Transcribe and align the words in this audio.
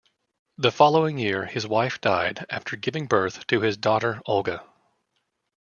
The 0.57 0.71
following 0.71 1.19
year, 1.19 1.45
his 1.45 1.67
wife 1.67 2.01
died 2.01 2.47
after 2.49 2.75
giving 2.75 3.05
birth 3.05 3.45
to 3.45 3.61
his 3.61 3.77
daughter, 3.77 4.19
Olga. 4.25 4.63